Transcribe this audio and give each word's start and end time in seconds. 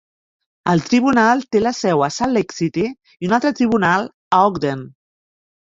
El 0.71 0.79
tribunal 0.85 1.43
té 1.57 1.61
la 1.65 1.75
seu 1.81 2.03
a 2.07 2.11
Salt 2.17 2.35
Lake 2.39 2.59
City 2.63 2.89
i 2.89 3.31
un 3.31 3.39
altre 3.41 3.53
tribunal 3.61 4.13
a 4.37 4.43
Ogden. 4.51 4.85